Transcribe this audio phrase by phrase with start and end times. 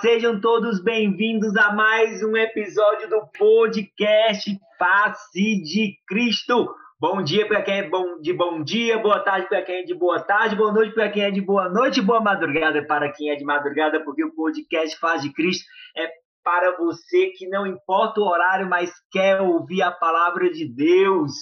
[0.00, 4.48] Sejam todos bem-vindos a mais um episódio do podcast
[4.78, 6.72] Face de Cristo.
[7.00, 9.94] Bom dia para quem é bom de bom dia, boa tarde para quem é de
[9.94, 13.34] boa tarde, boa noite para quem é de boa noite, boa madrugada para quem é
[13.34, 15.64] de madrugada, porque o podcast Face de Cristo
[15.96, 16.08] é
[16.44, 21.32] para você que não importa o horário, mas quer ouvir a palavra de Deus.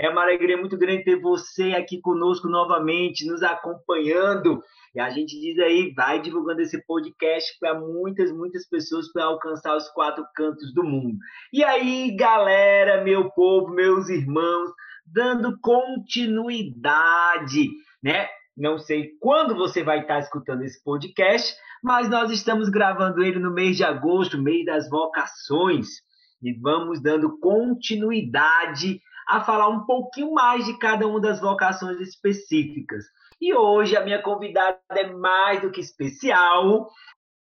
[0.00, 4.62] É uma alegria muito grande ter você aqui conosco novamente, nos acompanhando.
[4.92, 9.76] E a gente diz aí, vai divulgando esse podcast para muitas, muitas pessoas para alcançar
[9.76, 11.16] os quatro cantos do mundo.
[11.52, 14.72] E aí, galera, meu povo, meus irmãos,
[15.06, 17.68] dando continuidade,
[18.02, 18.26] né?
[18.56, 23.52] Não sei quando você vai estar escutando esse podcast, mas nós estamos gravando ele no
[23.52, 25.86] mês de agosto, mês das vocações,
[26.42, 33.04] e vamos dando continuidade a falar um pouquinho mais de cada uma das vocações específicas.
[33.40, 36.90] E hoje a minha convidada é mais do que especial.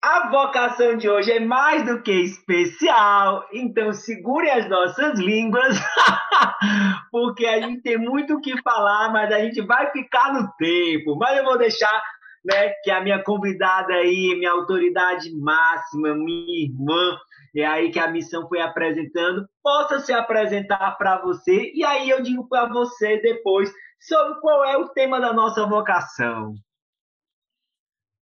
[0.05, 5.77] A vocação de hoje é mais do que especial, então segure as nossas línguas,
[7.11, 11.17] porque a gente tem muito o que falar, mas a gente vai ficar no tempo.
[11.17, 12.03] Mas eu vou deixar
[12.45, 17.19] né, que a minha convidada aí, minha autoridade máxima, minha irmã,
[17.57, 22.23] é aí que a missão foi apresentando, possa se apresentar para você, e aí eu
[22.23, 26.55] digo para você depois sobre qual é o tema da nossa vocação.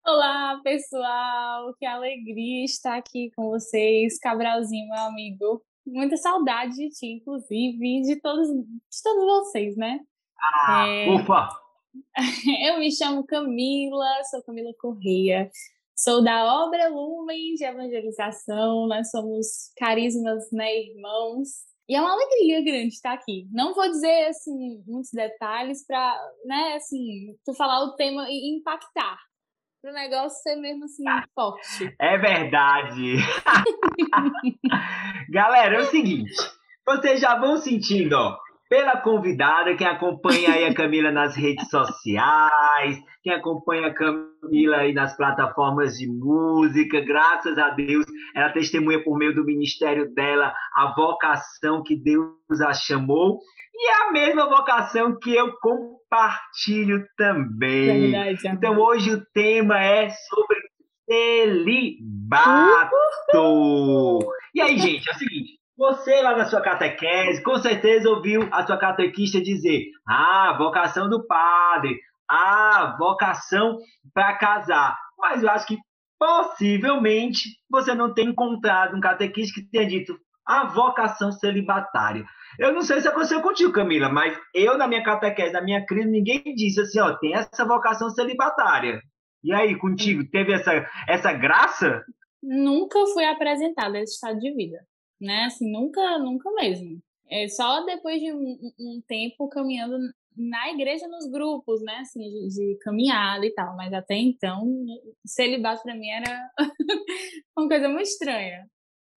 [0.04, 1.74] Olá, pessoal!
[1.78, 5.62] Que alegria estar aqui com vocês, Cabralzinho, meu amigo.
[5.86, 10.00] Muita saudade de ti, inclusive, de todos, de todos vocês, né?
[10.38, 11.10] Ah, é...
[11.10, 11.48] ufa!
[12.64, 15.50] Eu me chamo Camila, sou Camila Correia,
[15.96, 21.48] sou da obra Lumen de Evangelização, nós somos carismas, né, irmãos,
[21.90, 23.48] e é uma alegria grande estar aqui.
[23.50, 29.18] Não vou dizer, assim, muitos detalhes para, né, assim, tu falar o tema e impactar,
[29.82, 31.02] para o negócio ser mesmo, assim,
[31.34, 31.92] forte.
[32.00, 33.16] É verdade!
[35.30, 36.32] Galera, é o seguinte,
[36.86, 38.38] vocês já vão sentindo, ó,
[38.70, 44.92] pela convidada, quem acompanha aí a Camila nas redes sociais, quem acompanha a Camila aí
[44.92, 50.94] nas plataformas de música, graças a Deus, ela testemunha por meio do ministério dela a
[50.94, 53.40] vocação que Deus a chamou
[53.74, 57.88] e é a mesma vocação que eu compartilho também.
[57.88, 60.58] É verdade, então hoje o tema é sobre
[61.10, 62.90] celibato.
[64.54, 68.66] E aí, gente, é o seguinte, você lá na sua catequese, com certeza ouviu a
[68.66, 71.98] sua catequista dizer: ah, vocação do padre,
[72.28, 73.78] ah, vocação
[74.12, 74.98] para casar.
[75.18, 75.78] Mas eu acho que
[76.18, 80.14] possivelmente você não tem encontrado um catequista que tenha dito
[80.46, 82.26] a vocação celibatária.
[82.58, 86.10] Eu não sei se aconteceu contigo, Camila, mas eu, na minha catequese, na minha crise,
[86.10, 89.00] ninguém disse assim, ó, tem essa vocação celibatária.
[89.42, 92.04] E aí, contigo, teve essa, essa graça?
[92.42, 94.78] Nunca foi apresentado esse estado de vida
[95.20, 95.44] né?
[95.44, 97.00] Assim, nunca, nunca mesmo.
[97.28, 99.96] É só depois de um, um tempo caminhando
[100.36, 101.98] na igreja nos grupos, né?
[101.98, 103.76] Assim, de, de caminhada e tal.
[103.76, 104.64] Mas até então,
[105.24, 106.50] celibato para mim era
[107.56, 108.66] uma coisa muito estranha.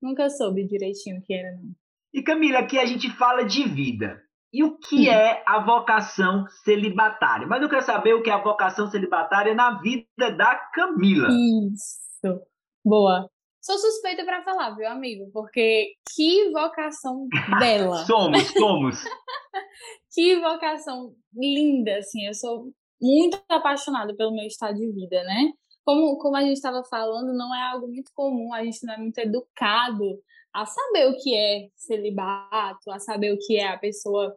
[0.01, 1.71] Nunca soube direitinho o que era, não.
[2.13, 4.21] E Camila, aqui a gente fala de vida.
[4.53, 7.47] E o que é a vocação celibatária?
[7.47, 10.05] Mas eu quero saber o que é a vocação celibatária na vida
[10.37, 11.27] da Camila.
[11.73, 12.39] Isso.
[12.85, 13.27] Boa.
[13.63, 15.31] Sou suspeita para falar, viu, amigo?
[15.31, 17.29] Porque que vocação
[17.59, 17.95] dela.
[18.05, 18.99] somos, somos.
[20.13, 22.25] que vocação linda, assim.
[22.25, 25.53] Eu sou muito apaixonada pelo meu estado de vida, né?
[25.85, 28.97] Como, como a gente estava falando, não é algo muito comum, a gente não é
[28.97, 30.21] muito educado
[30.53, 34.35] a saber o que é celibato, a saber o que é a pessoa,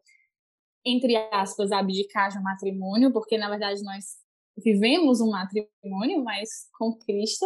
[0.85, 4.05] entre aspas, abdicar de um matrimônio, porque na verdade nós
[4.57, 7.45] vivemos um matrimônio, mas com Cristo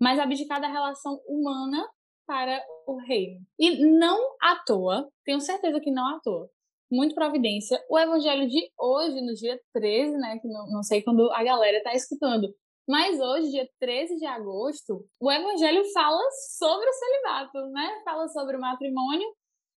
[0.00, 1.88] mas abdicar da relação humana
[2.26, 3.40] para o reino.
[3.58, 6.48] E não à toa, tenho certeza que não à toa,
[6.90, 11.30] muito providência, o evangelho de hoje, no dia 13, né, que não, não sei quando
[11.32, 12.48] a galera está escutando,
[12.88, 16.22] mas hoje, dia 13 de agosto, o evangelho fala
[16.56, 18.00] sobre o celibato, né?
[18.02, 19.28] Fala sobre o matrimônio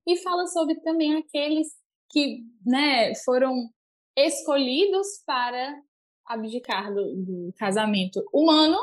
[0.07, 1.67] e fala sobre também aqueles
[2.09, 3.69] que, né, foram
[4.17, 5.77] escolhidos para
[6.25, 8.79] abdicar do, do casamento humano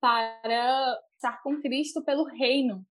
[0.00, 2.84] para estar com Cristo pelo reino,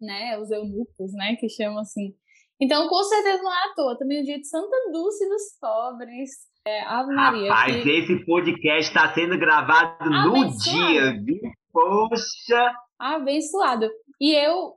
[0.00, 0.38] né?
[0.38, 1.36] Os eunucos, né?
[1.36, 2.14] Que chamam assim.
[2.60, 3.98] Então, com certeza não é à toa.
[3.98, 6.30] Também o dia de Santa Dulce dos Pobres.
[6.66, 7.52] É, Ave Maria.
[7.52, 7.90] Rapaz, que...
[7.90, 10.38] esse podcast está sendo gravado Abençoado.
[10.38, 11.40] no dia, viu?
[11.72, 12.74] Poxa!
[12.98, 13.90] Abençoado.
[14.20, 14.74] E eu,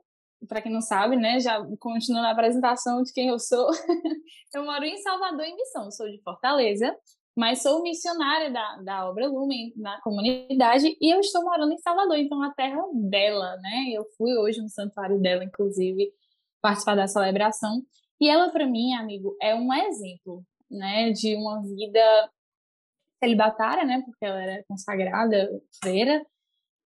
[0.48, 3.68] para quem não sabe, né, já continuando a apresentação de quem eu sou,
[4.54, 5.90] eu moro em Salvador, em Missão.
[5.90, 6.94] Sou de Fortaleza
[7.38, 12.18] mas sou missionária da, da obra Lumen na comunidade e eu estou morando em Salvador,
[12.18, 13.90] então a terra dela, né?
[13.92, 16.12] Eu fui hoje no santuário dela, inclusive,
[16.60, 17.80] participar da celebração.
[18.20, 22.30] E ela, para mim, amigo, é um exemplo, né, de uma vida
[23.22, 25.48] celibatária, né, porque ela era consagrada,
[25.80, 26.26] freira,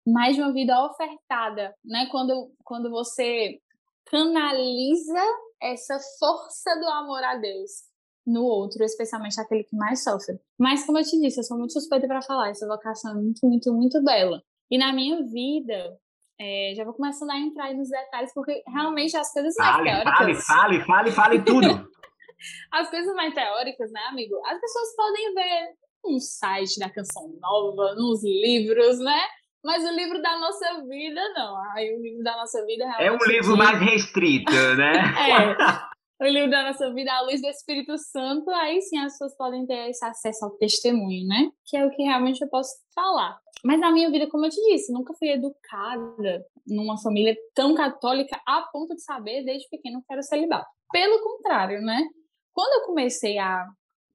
[0.05, 2.07] mas de uma vida ofertada, né?
[2.11, 3.61] Quando, quando você
[4.07, 5.23] canaliza
[5.61, 7.92] essa força do amor a Deus
[8.25, 10.39] no outro, especialmente aquele que mais sofre.
[10.57, 13.45] Mas, como eu te disse, eu sou muito suspeita para falar, essa vocação é muito,
[13.45, 14.41] muito, muito bela.
[14.71, 15.97] E na minha vida,
[16.39, 20.15] é, já vou começando a entrar nos detalhes, porque realmente as coisas mais fale, teóricas.
[20.15, 21.67] Fale, fale, fale, fale tudo!
[22.71, 24.35] as coisas mais teóricas, né, amigo?
[24.45, 25.73] As pessoas podem ver
[26.05, 29.21] um site da canção nova, nos livros, né?
[29.63, 31.55] Mas o livro da nossa vida, não.
[31.71, 34.93] Aí o livro da nossa vida É um livro mais restrito, né?
[35.87, 39.35] é o livro da nossa vida à luz do Espírito Santo, aí sim as pessoas
[39.35, 41.51] podem ter esse acesso ao testemunho, né?
[41.65, 43.37] Que é o que realmente eu posso falar.
[43.63, 48.39] Mas na minha vida, como eu te disse, nunca fui educada numa família tão católica
[48.45, 50.69] a ponto de saber desde pequeno que era celibato.
[50.91, 52.01] Pelo contrário, né?
[52.53, 53.65] Quando eu comecei a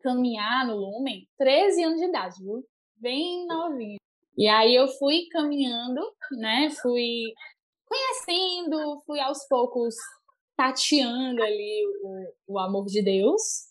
[0.01, 2.65] caminhar no Lumen, 13 anos de idade, viu?
[2.97, 3.99] Bem novinha.
[4.37, 6.01] E aí eu fui caminhando,
[6.33, 6.71] né?
[6.81, 7.33] Fui
[7.87, 9.95] conhecendo, fui aos poucos
[10.59, 13.69] tateando ali o, o amor de Deus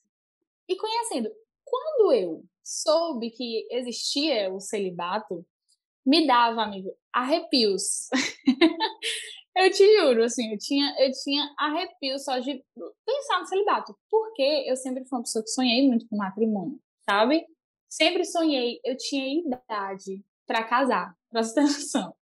[0.69, 1.29] e conhecendo.
[1.65, 5.45] Quando eu soube que existia o celibato,
[6.05, 8.07] me dava, amigo, arrepios.
[9.57, 12.63] eu te juro, assim, eu tinha, eu tinha arrepios só de
[13.05, 13.93] pensar no celibato.
[14.09, 16.79] Porque eu sempre fui uma pessoa que sonhei muito com matrimônio,
[17.09, 17.45] sabe?
[17.89, 22.15] Sempre sonhei, eu tinha idade para casar, ter noção.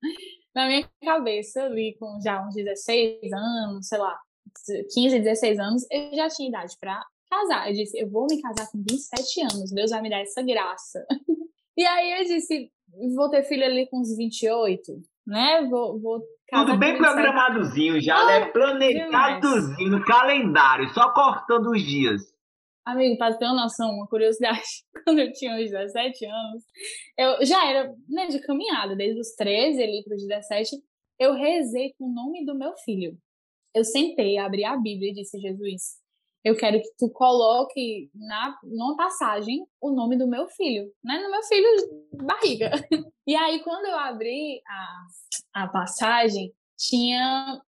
[0.55, 4.17] Na minha cabeça, ali com já uns 16 anos, sei lá,
[4.93, 7.69] 15, 16 anos, eu já tinha idade para casar.
[7.69, 11.05] Eu disse, eu vou me casar com 27 anos, Deus vai me dar essa graça.
[11.77, 12.71] e aí eu disse,
[13.15, 14.93] vou ter filho ali com uns 28,
[15.25, 15.67] né?
[15.69, 18.45] Vou, vou casar Tudo bem programadozinho já, ah, né?
[18.47, 22.21] Planejadozinho no calendário, só cortando os dias.
[22.85, 24.61] Amigo, para ter uma noção, uma curiosidade,
[25.05, 26.63] quando eu tinha uns 17 anos,
[27.17, 30.83] eu já era né, de caminhada, desde os 13 ali para os 17,
[31.17, 33.17] eu rezei com o nome do meu filho
[33.73, 35.97] eu sentei, abri a Bíblia e disse, Jesus,
[36.43, 41.21] eu quero que tu coloque na numa passagem o nome do meu filho, né?
[41.23, 41.67] No meu filho
[42.23, 42.71] barriga.
[43.25, 47.61] E aí, quando eu abri a, a passagem, tinha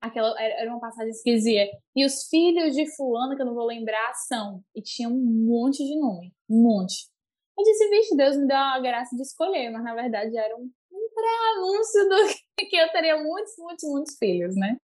[0.00, 3.66] aquela era uma passagem que dizia e os filhos de fulano que eu não vou
[3.66, 7.08] lembrar são e tinha um monte de nome um monte
[7.56, 10.68] eu disse vixe Deus me deu a graça de escolher mas na verdade era um,
[10.90, 12.16] um pré-anúncio do
[12.68, 14.76] que eu teria muitos muitos muitos filhos né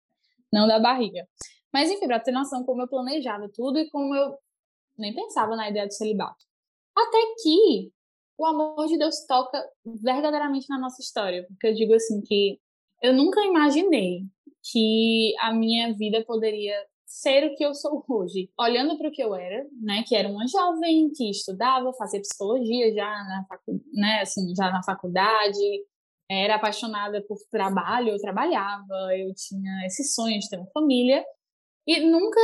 [0.57, 1.29] não da barriga.
[1.73, 4.35] Mas enfim, para ter noção como eu planejava tudo e como eu
[4.97, 6.45] nem pensava na ideia do celibato.
[6.97, 7.93] Até que
[8.39, 12.59] o amor de Deus toca verdadeiramente na nossa história, porque eu digo assim que
[13.03, 14.23] eu nunca imaginei
[14.73, 18.51] que a minha vida poderia ser o que eu sou hoje.
[18.59, 22.93] Olhando para o que eu era, né, que era uma jovem que estudava, fazia psicologia
[22.95, 25.85] já na, facu né, assim, já na faculdade,
[26.29, 31.25] era apaixonada por trabalho, eu trabalhava, eu tinha esse sonho de ter uma família
[31.87, 32.41] e nunca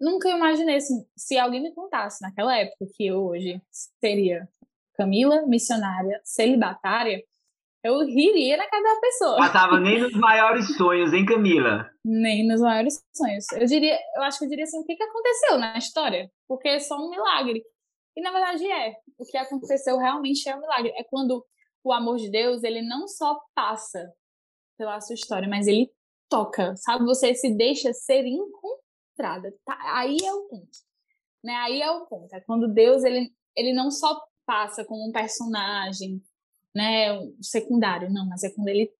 [0.00, 3.60] nunca imaginei assim, se alguém me contasse naquela época que eu hoje
[4.00, 4.48] seria
[4.94, 7.22] Camila, missionária, celibatária,
[7.84, 9.36] eu riria na cara da pessoa.
[9.36, 11.88] Passava nem nos maiores sonhos, hein, Camila?
[12.04, 13.46] Nem nos maiores sonhos.
[13.52, 16.28] Eu diria, eu acho que eu diria assim, o que, que aconteceu na história?
[16.48, 17.62] Porque é só um milagre.
[18.16, 18.96] E na verdade é.
[19.16, 20.92] O que aconteceu realmente é um milagre.
[20.96, 21.44] É quando
[21.88, 24.12] o amor de Deus, ele não só passa
[24.76, 25.90] pela sua história, mas ele
[26.28, 27.04] toca, sabe?
[27.04, 29.52] Você se deixa ser encontrada.
[29.64, 29.76] Tá?
[29.98, 30.78] Aí é o ponto.
[31.42, 31.54] Né?
[31.54, 32.32] Aí é o ponto.
[32.34, 36.22] É quando Deus, ele, ele não só passa como um personagem,
[36.74, 38.92] né, secundário, não, mas é quando ele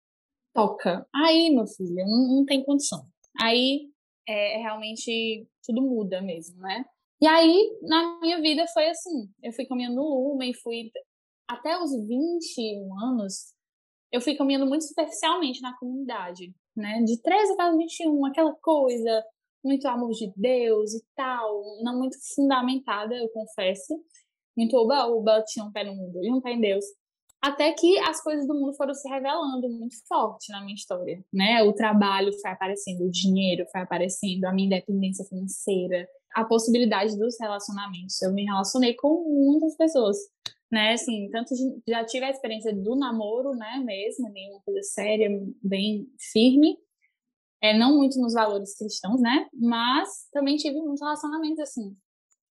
[0.54, 1.06] toca.
[1.14, 3.06] Aí, meu filho, não, não tem condição.
[3.40, 3.90] Aí
[4.28, 6.84] é, é realmente tudo muda mesmo, né?
[7.20, 10.90] E aí, na minha vida foi assim, eu fui caminhando no Lumen, fui
[11.48, 13.54] até os 21 anos,
[14.12, 17.02] eu fui caminhando muito superficialmente na comunidade, né?
[17.02, 19.24] De 13 até os 21, aquela coisa,
[19.64, 24.00] muito amor de Deus e tal, não muito fundamentada, eu confesso.
[24.56, 26.84] Muito oba-oba, tinha um pé no mundo e um pé em Deus.
[27.40, 31.62] Até que as coisas do mundo foram se revelando muito forte na minha história, né?
[31.62, 37.38] O trabalho foi aparecendo, o dinheiro foi aparecendo, a minha independência financeira, a possibilidade dos
[37.38, 38.20] relacionamentos.
[38.20, 40.16] Eu me relacionei com muitas pessoas,
[40.70, 40.92] né?
[40.92, 41.54] Assim, tanto
[41.88, 43.82] já tive a experiência do namoro, né?
[43.84, 45.28] Mesmo, nenhuma coisa séria,
[45.62, 46.76] bem firme.
[47.60, 49.48] É, não muito nos valores cristãos, né?
[49.52, 51.96] Mas também tive muitos relacionamentos, assim,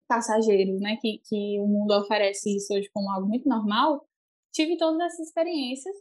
[0.09, 0.97] passageiros, né?
[1.00, 4.07] Que, que o mundo oferece isso hoje como algo muito normal.
[4.52, 5.97] Tive todas essas experiências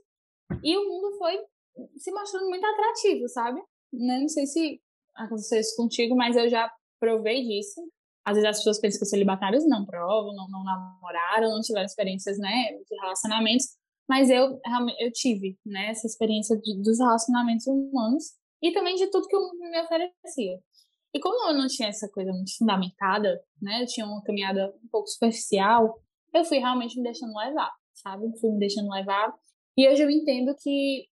[0.64, 1.40] e o mundo foi
[1.98, 3.62] se mostrando muito atrativo, sabe?
[3.94, 4.20] Né?
[4.20, 4.82] Não sei se
[5.16, 7.82] aconteceu isso contigo, mas eu já provei disso.
[8.26, 11.86] Às vezes as pessoas pensam que os celibatários não provam, não, não namoraram, não tiveram
[11.86, 13.66] experiências, né, de relacionamentos,
[14.08, 14.60] mas eu
[15.00, 18.24] eu tive, né, essa experiência de, dos relacionamentos humanos
[18.62, 20.60] e também de tudo que o mundo me oferecia.
[21.14, 24.88] E como eu não tinha essa coisa muito fundamentada, né, eu tinha uma caminhada um
[24.90, 26.00] pouco superficial,
[26.34, 28.26] eu fui realmente me deixando levar, sabe?
[28.40, 29.34] Fui me deixando levar.
[29.78, 31.06] E hoje eu entendo que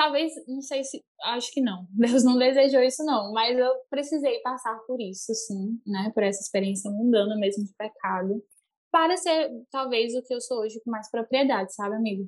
[0.00, 1.86] talvez, não sei se, acho que não.
[1.92, 6.10] Deus não desejou isso não, mas eu precisei passar por isso, sim, né?
[6.14, 8.42] Por essa experiência mundana mesmo de pecado,
[8.90, 12.24] para ser talvez o que eu sou hoje com mais propriedade, sabe, amigo?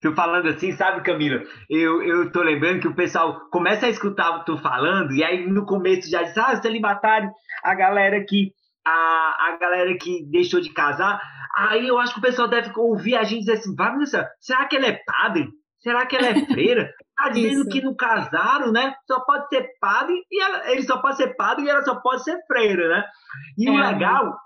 [0.00, 1.40] Tu falando assim, sabe, Camila?
[1.70, 5.64] Eu, eu tô lembrando que o pessoal começa a escutar tu falando, e aí no
[5.64, 7.30] começo já diz, ah, celibatário,
[7.62, 8.50] a galera que
[8.84, 11.20] a, a galera que deixou de casar.
[11.56, 14.74] Aí eu acho que o pessoal deve ouvir a gente dizer assim, Vanessa, será que
[14.74, 15.48] ele é padre?
[15.82, 16.92] Será que ela é freira?
[17.16, 18.94] Tá dizendo que não casaram, né?
[19.06, 22.22] Só pode ser padre e ela, ele só pode ser padre e ela só pode
[22.22, 23.04] ser freira, né?
[23.58, 23.70] E é.
[23.70, 24.36] o legal,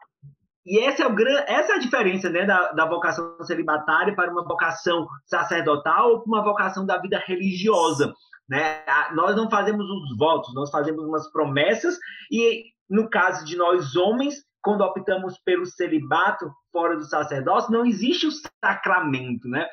[0.67, 1.15] e essa é, o,
[1.47, 6.29] essa é a diferença né, da, da vocação celibatária para uma vocação sacerdotal ou para
[6.29, 8.13] uma vocação da vida religiosa.
[8.49, 8.83] Né?
[9.15, 11.97] Nós não fazemos os votos, nós fazemos umas promessas,
[12.33, 18.27] e no caso de nós homens, quando optamos pelo celibato fora do sacerdócio, não existe
[18.27, 19.65] o sacramento, né?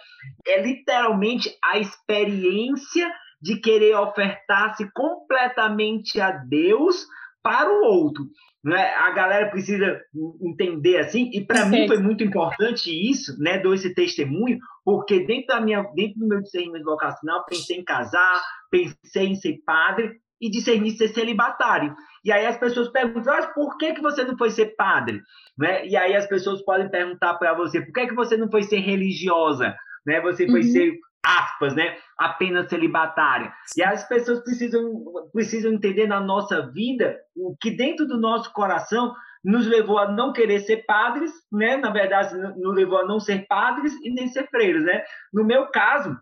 [0.46, 7.08] É literalmente a experiência de querer ofertar-se completamente a Deus
[7.42, 8.24] para o outro.
[8.64, 8.94] Né?
[8.94, 10.00] A galera precisa
[10.40, 13.58] entender assim, e para mim foi muito importante isso, né?
[13.58, 18.44] Dou esse testemunho, porque dentro, da minha, dentro do meu discernimento vocacional, pensei em casar,
[18.70, 21.96] pensei em ser padre, e discernir ser celibatário.
[22.26, 25.22] E aí as pessoas perguntam, mas por que, que você não foi ser padre?
[25.58, 25.88] Né?
[25.88, 28.80] E aí as pessoas podem perguntar para você, por que, que você não foi ser
[28.80, 29.74] religiosa?
[30.06, 30.20] Né?
[30.20, 30.68] Você foi uhum.
[30.68, 30.94] ser,
[31.26, 31.96] aspas, né?
[32.18, 33.54] apenas celibatária.
[33.78, 39.14] E as pessoas precisam, precisam entender na nossa vida o que dentro do nosso coração
[39.42, 41.76] nos levou a não querer ser padres, né?
[41.76, 45.04] Na verdade, nos levou a não ser padres e nem ser freiros, né?
[45.34, 46.18] No meu caso,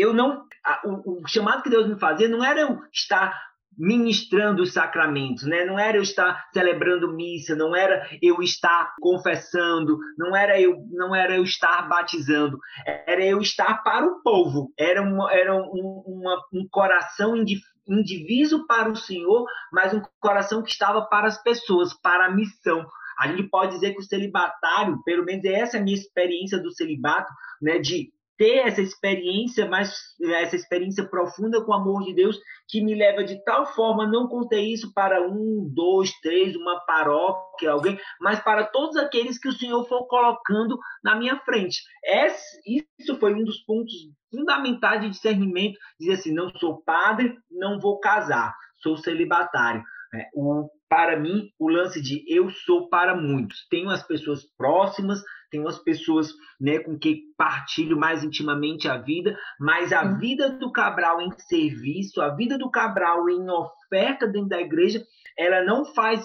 [0.00, 0.44] eu não.
[0.84, 3.34] O, o, chamado que Deus me fazia não era eu estar
[3.78, 5.64] ministrando os sacramentos, né?
[5.64, 11.14] Não era eu estar celebrando missa, não era eu estar confessando, não era eu, não
[11.14, 14.72] era eu estar batizando, era eu estar para o povo.
[14.78, 17.34] Era, uma, era um, uma, um coração
[17.86, 22.86] indiviso para o Senhor, mas um coração que estava para as pessoas, para a missão.
[23.18, 26.70] A gente pode dizer que o celibatário, pelo menos essa é a minha experiência do
[26.70, 32.38] celibato, né, de ter essa experiência, mais essa experiência profunda com o amor de Deus,
[32.68, 37.70] que me leva de tal forma, não contei isso para um, dois, três, uma paróquia,
[37.70, 41.82] alguém, mas para todos aqueles que o Senhor for colocando na minha frente.
[42.04, 43.92] Esse, isso foi um dos pontos
[44.30, 49.82] fundamentais de discernimento, dizer assim, não sou padre, não vou casar, sou celibatário.
[50.14, 53.66] É, o, para mim, o lance de eu sou para muitos.
[53.68, 59.36] Tenho as pessoas próximas, tenho as pessoas né, com quem partilho mais intimamente a vida,
[59.58, 60.18] mas a uhum.
[60.18, 65.04] vida do Cabral em serviço, a vida do Cabral em oferta dentro da igreja,
[65.38, 66.24] ela não faz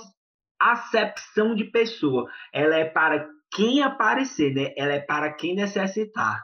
[0.60, 2.30] acepção de pessoa.
[2.54, 4.74] Ela é para quem aparecer, né?
[4.78, 6.42] Ela é para quem necessitar.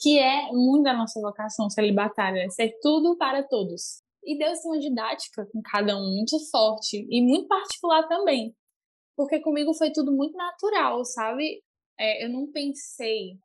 [0.00, 2.50] Que é muito da nossa vocação celibatária, né?
[2.50, 4.02] ser tudo para todos.
[4.22, 8.54] E Deus tem uma didática com cada um muito forte e muito particular também.
[9.16, 11.62] Porque comigo foi tudo muito natural, sabe?
[11.98, 13.38] É, eu não pensei,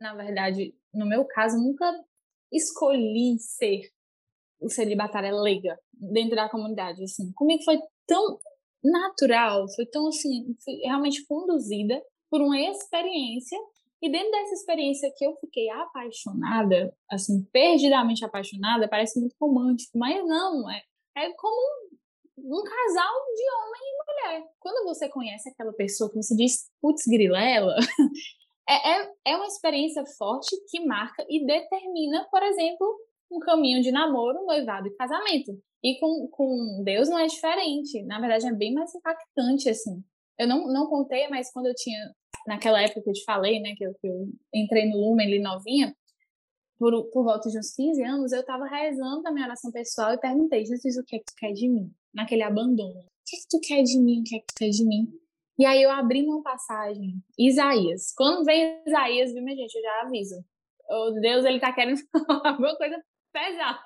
[0.00, 1.90] na verdade, no meu caso, nunca
[2.52, 3.80] escolhi ser
[4.60, 7.32] o celibatária leiga dentro da comunidade, assim.
[7.32, 8.38] Comigo foi tão
[8.82, 13.58] natural, foi tão, assim, fui realmente conduzida por uma experiência
[14.02, 20.16] e dentro dessa experiência que eu fiquei apaixonada, assim, perdidamente apaixonada, parece muito romântico, mas
[20.26, 20.82] não, é,
[21.16, 21.91] é como
[22.38, 24.48] um, casal de homem e mulher.
[24.60, 27.76] Quando você conhece aquela pessoa que você diz, putz, grilela,
[28.68, 32.86] é, é, é uma experiência forte que marca e determina, por exemplo,
[33.30, 35.52] um caminho de namoro, noivado e casamento.
[35.82, 38.02] E com, com Deus não é diferente.
[38.04, 40.02] Na verdade, é bem mais impactante, assim.
[40.38, 42.12] Eu não, não contei, mas quando eu tinha
[42.46, 45.40] naquela época que eu te falei, né, que eu, que eu entrei no Lumen ali
[45.40, 45.94] novinha,
[46.78, 50.18] por, por volta de uns 15 anos, eu estava rezando na minha oração pessoal e
[50.18, 51.92] perguntei, Jesus, o que é que tu quer de mim?
[52.14, 53.00] Naquele abandono.
[53.00, 54.20] O que é que tu quer de mim?
[54.20, 55.08] O que é que tu quer de mim?
[55.58, 58.12] E aí eu abri uma passagem, Isaías.
[58.16, 60.34] Quando vem Isaías, viu, minha gente, eu já aviso.
[60.90, 62.96] O Deus, ele tá querendo falar alguma coisa
[63.32, 63.82] pesada.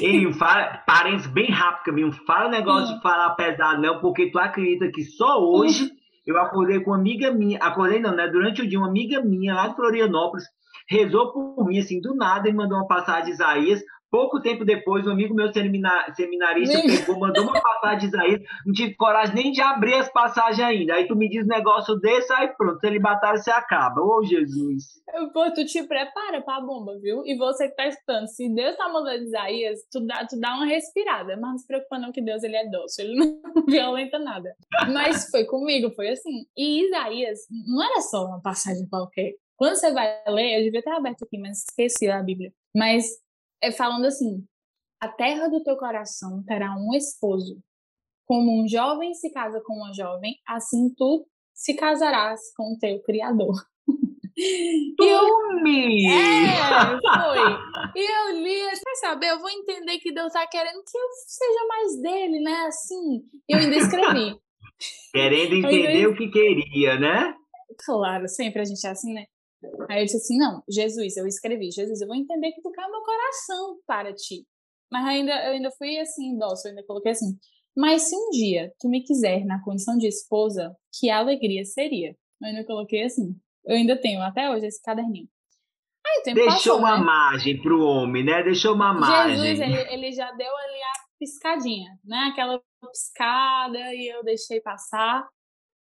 [0.00, 2.12] Ei, fala, parênteses bem rápido, Caminho.
[2.26, 2.96] Fala negócio hum.
[2.96, 5.96] de falar pesado, não, porque tu acredita que só hoje hum.
[6.26, 8.28] eu acordei com uma amiga minha, acordei não, né?
[8.28, 10.44] Durante o dia, uma amiga minha lá de Florianópolis
[10.88, 13.80] rezou por mim, assim, do nada, e mandou uma passagem de Isaías.
[14.10, 18.94] Pouco tempo depois, um amigo meu seminarista pegou, mandou uma passagem de Isaías, não tive
[18.96, 20.94] coragem nem de abrir as passagens ainda.
[20.94, 24.00] Aí tu me diz um negócio desse, aí pronto, celibatário você acaba.
[24.00, 25.00] Ô, Jesus.
[25.32, 27.22] Pô, tu te prepara pra bomba, viu?
[27.24, 30.66] E você que tá escutando, se Deus tá mandando Isaías, tu dá, tu dá uma
[30.66, 31.36] respirada.
[31.36, 33.14] Mas não se preocupa não que Deus, ele é dócil, ele
[33.54, 34.54] não violenta nada.
[34.92, 36.46] Mas foi comigo, foi assim.
[36.56, 37.38] E Isaías
[37.68, 39.34] não era só uma passagem qualquer.
[39.56, 42.50] Quando você vai ler, eu devia ter aberto aqui, mas esqueci a Bíblia.
[42.74, 43.04] Mas
[43.62, 44.44] é falando assim:
[45.00, 47.58] a terra do teu coração terá um esposo.
[48.26, 53.00] Como um jovem se casa com uma jovem, assim tu se casarás com o teu
[53.02, 53.54] Criador.
[54.96, 56.06] Tome!
[56.06, 57.70] É, foi.
[57.96, 61.66] E eu li, quer saber, eu vou entender que Deus tá querendo que eu seja
[61.66, 62.66] mais dele, né?
[62.68, 64.36] Assim, eu ainda escrevi.
[65.12, 67.34] Querendo entender o que queria, né?
[67.84, 69.26] Claro, sempre a gente é assim, né?
[69.88, 72.90] Aí eu disse assim: não, Jesus, eu escrevi, Jesus, eu vou entender que tu o
[72.90, 74.46] meu coração para ti.
[74.90, 77.38] Mas ainda, eu ainda fui assim, dócil, eu ainda coloquei assim.
[77.76, 82.16] Mas se um dia tu me quiser na condição de esposa, que alegria seria.
[82.42, 83.36] Eu ainda coloquei assim.
[83.64, 85.28] Eu ainda tenho até hoje esse caderninho.
[86.04, 87.04] Aí o tempo Deixou passou, uma né?
[87.04, 88.42] margem pro homem, né?
[88.42, 89.36] Deixou uma margem.
[89.36, 92.30] Jesus, ele, ele já deu ali a piscadinha, né?
[92.32, 95.28] Aquela piscada e eu deixei passar.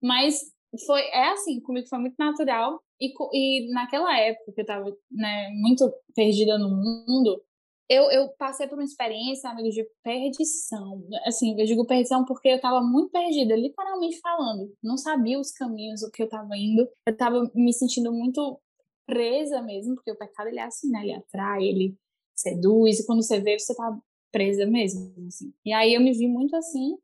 [0.01, 0.52] Mas
[0.85, 2.81] foi, é assim, comigo foi muito natural.
[2.99, 7.41] E, e naquela época que eu tava né, muito perdida no mundo,
[7.89, 11.03] eu, eu passei por uma experiência, de perdição.
[11.25, 14.73] Assim, eu digo perdição porque eu tava muito perdida, literalmente falando.
[14.81, 16.87] Não sabia os caminhos, o que eu tava indo.
[17.05, 18.59] Eu tava me sentindo muito
[19.05, 21.01] presa mesmo, porque o pecado, ele é assim, né?
[21.03, 21.95] Ele atrai, ele
[22.35, 23.97] seduz, e quando você vê, você tá
[24.31, 25.53] presa mesmo, assim.
[25.63, 26.97] E aí eu me vi muito assim,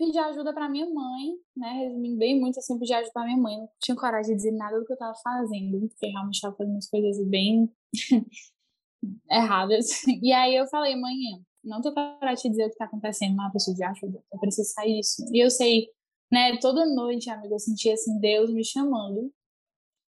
[0.00, 1.72] pedi ajuda para minha mãe, né?
[1.84, 3.58] Resumindo bem muito assim, pedi ajuda para minha mãe.
[3.58, 6.72] Não tinha coragem de dizer nada do que eu tava fazendo, porque realmente estava fazendo
[6.72, 7.70] umas coisas bem
[9.30, 10.02] erradas.
[10.22, 11.14] E aí eu falei, mãe,
[11.62, 14.38] não tô coragem de dizer o que tá acontecendo, mas eu preciso de ajuda, eu
[14.40, 15.22] preciso sair disso.
[15.32, 15.88] E eu sei,
[16.32, 19.30] né, toda noite, amiga, eu sentia assim, Deus me chamando,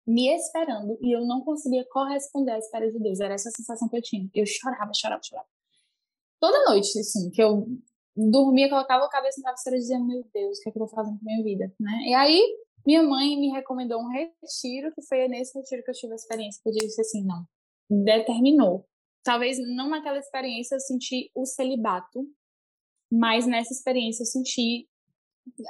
[0.08, 3.20] me esperando, e eu não conseguia corresponder à espera de Deus.
[3.20, 4.28] Era essa sensação que eu tinha.
[4.34, 5.48] Eu chorava, chorava, chorava.
[6.40, 7.68] Toda noite, assim, que eu
[8.16, 10.96] dormia, colocava a cabeça no travesseiro dizia, meu Deus, o que é que eu tô
[10.96, 11.92] fazendo com minha vida, né?
[12.06, 16.14] E aí, minha mãe me recomendou um retiro, que foi nesse retiro que eu tive
[16.14, 17.46] a experiência, que eu disse assim, não,
[17.90, 18.88] determinou.
[19.24, 22.28] Talvez não naquela experiência eu senti o celibato,
[23.12, 24.88] mas nessa experiência eu senti,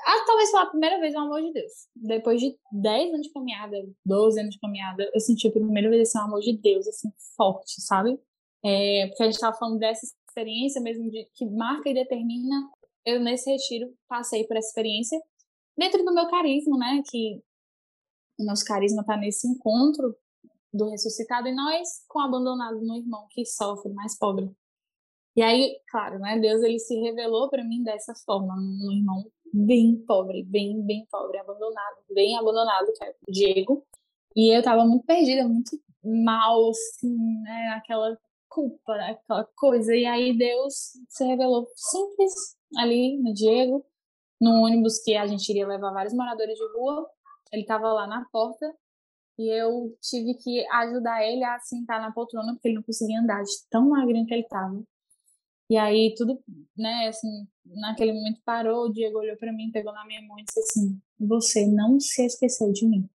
[0.05, 1.71] ah, talvez pela primeira vez o amor de Deus.
[1.95, 6.01] Depois de 10 anos de caminhada, 12 anos de caminhada, eu senti a primeira vez
[6.01, 8.19] assim, amor de Deus, assim, forte, sabe?
[8.63, 12.69] É, porque a gente estava falando dessa experiência mesmo de, que marca e determina.
[13.05, 15.19] Eu, nesse retiro, passei por essa experiência
[15.77, 17.01] dentro do meu carisma, né?
[17.09, 17.41] Que
[18.39, 20.15] o nosso carisma está nesse encontro
[20.73, 24.51] do ressuscitado e nós com o abandonado no irmão que sofre, mais pobre.
[25.35, 26.37] E aí, claro, né?
[26.39, 31.37] Deus ele se revelou para mim dessa forma, um irmão bem pobre, bem, bem pobre,
[31.37, 33.85] abandonado, bem abandonado, que é o Diego.
[34.35, 37.69] E eu tava muito perdida, muito mal, assim, né?
[37.77, 38.17] Aquela
[38.49, 39.11] culpa, né?
[39.11, 39.95] aquela coisa.
[39.95, 42.33] E aí Deus se revelou simples
[42.77, 43.85] ali no Diego,
[44.39, 47.09] no ônibus que a gente iria levar vários moradores de rua.
[47.51, 48.73] Ele estava lá na porta
[49.37, 53.43] e eu tive que ajudar ele a sentar na poltrona porque ele não conseguia andar
[53.43, 54.83] de tão magrinho que ele estava.
[55.69, 56.39] E aí tudo,
[56.77, 60.43] né, assim, naquele momento parou, o Diego olhou para mim, pegou na minha mão e
[60.43, 63.09] disse assim: "Você não se esqueceu de mim".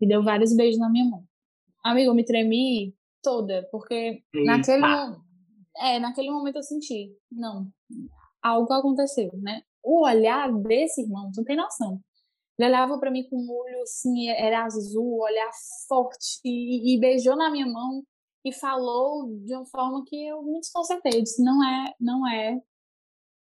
[0.00, 1.24] E deu vários beijos na minha mão.
[1.84, 4.84] Amigo, eu me tremi toda, porque naquele,
[5.78, 7.68] é, naquele momento eu senti, não,
[8.42, 9.62] algo aconteceu, né?
[9.82, 12.00] O olhar desse irmão, tu não tem noção.
[12.58, 15.50] Ele olhava para mim com um olho assim, era azul, olhar
[15.88, 18.04] forte, e, e, beijou na minha mão
[18.44, 21.12] e falou de uma forma que eu me desconcertei.
[21.18, 22.60] Eu disse, não é, não é,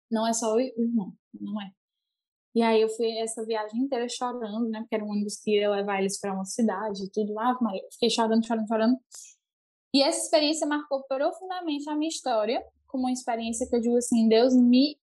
[0.09, 1.71] não é só o irmão, não é.
[2.53, 4.79] E aí eu fui essa viagem inteira chorando, né?
[4.81, 7.57] Porque era um ônibus que ia levar eles para uma cidade e tudo lá.
[7.61, 8.97] Mas eu fiquei chorando, chorando, chorando.
[9.93, 14.27] E essa experiência marcou profundamente a minha história, como uma experiência que eu digo assim,
[14.27, 14.97] Deus me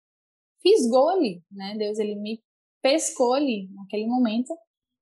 [0.61, 1.75] fisgou ali, né?
[1.77, 2.41] Deus ele me
[2.81, 4.53] pescou ali naquele momento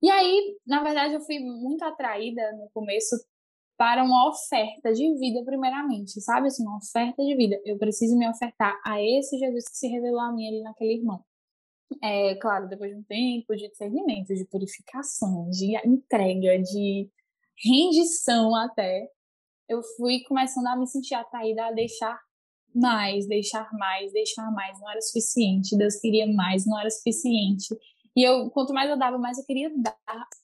[0.02, 3.16] E aí, na verdade, eu fui muito atraída no começo
[3.76, 6.48] para uma oferta de vida, primeiramente, sabe?
[6.48, 7.60] Assim, uma oferta de vida.
[7.64, 11.24] Eu preciso me ofertar a esse Jesus que se revelou a mim ali naquele irmão.
[12.02, 17.10] É, claro, depois de um tempo de discernimento, de purificação, de entrega, de
[17.64, 19.10] rendição até,
[19.68, 22.18] eu fui começando a me sentir atraída a deixar
[22.74, 24.78] mais, deixar mais, deixar mais.
[24.80, 25.76] Não era suficiente.
[25.76, 27.74] Deus queria mais, não era suficiente.
[28.14, 29.96] E eu, quanto mais eu dava, mais eu queria dar.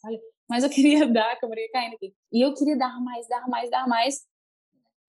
[0.04, 2.14] Olha, mais eu queria dar, que eu morri caindo aqui.
[2.32, 4.20] E eu queria dar mais, dar mais, dar mais.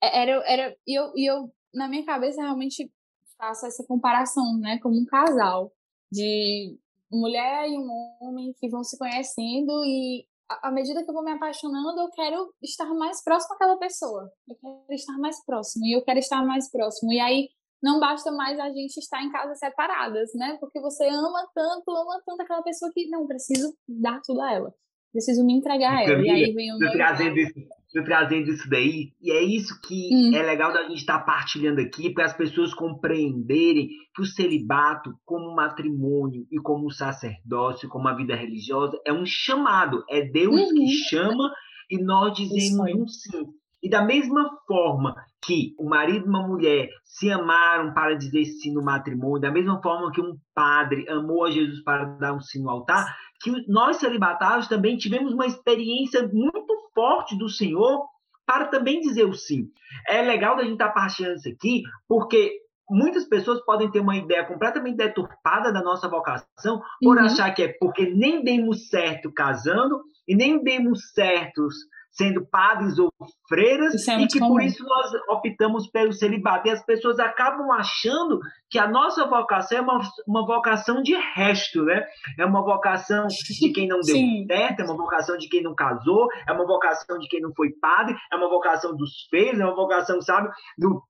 [0.02, 2.92] É, era, era, e eu, e eu, na minha cabeça, realmente
[3.38, 5.74] faço essa comparação, né, como um casal
[6.12, 6.78] de
[7.12, 7.90] mulher e um
[8.22, 10.26] homem que vão se conhecendo e
[10.62, 14.32] à medida que eu vou me apaixonando, eu quero estar mais próximo daquela pessoa.
[14.48, 17.12] Eu quero estar mais próximo e eu quero estar mais próximo.
[17.12, 17.50] E aí
[17.82, 20.58] não basta mais a gente estar em casas separadas, né?
[20.60, 24.74] Porque você ama tanto, ama tanto aquela pessoa que não preciso dar tudo a ela.
[25.12, 26.16] Preciso me entregar a ela.
[26.16, 27.54] Camila, e aí vem o meu trazendo isso,
[28.02, 30.32] trazendo isso daí, e é isso que hum.
[30.34, 35.14] é legal da gente estar tá partilhando aqui, para as pessoas compreenderem que o celibato,
[35.26, 40.76] como matrimônio e como sacerdócio, como a vida religiosa, é um chamado, é Deus uhum.
[40.76, 41.52] que chama
[41.90, 43.46] e nós dizemos um sim.
[43.82, 45.14] E da mesma forma
[45.46, 49.82] que o marido e uma mulher se amaram para dizer sim no matrimônio, da mesma
[49.82, 53.98] forma que um padre amou a Jesus para dar um sim no altar, que nós
[53.98, 58.06] celibatários também tivemos uma experiência muito forte do Senhor
[58.46, 59.70] para também dizer o sim.
[60.08, 64.46] É legal da gente estar partilhando isso aqui, porque muitas pessoas podem ter uma ideia
[64.46, 67.26] completamente deturpada da nossa vocação por uhum.
[67.26, 71.76] achar que é porque nem demos certo casando e nem demos certos
[72.14, 73.12] sendo padres ou
[73.50, 74.54] freiras, é e que comum.
[74.54, 76.68] por isso nós optamos pelo celibato.
[76.68, 81.84] E as pessoas acabam achando que a nossa vocação é uma, uma vocação de resto,
[81.84, 82.06] né?
[82.38, 84.46] É uma vocação de quem não deu Sim.
[84.48, 87.72] certo, é uma vocação de quem não casou, é uma vocação de quem não foi
[87.82, 91.04] padre, é uma vocação dos feios, é uma vocação, sabe, do,